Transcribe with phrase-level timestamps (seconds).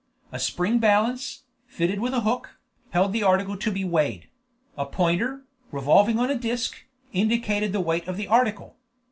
[0.31, 2.57] A spring balance, fitted with a hook,
[2.89, 4.27] held the article to be weighed;
[4.75, 6.75] a pointer, revolving on a disc,
[7.13, 8.77] indicated the weight of the article.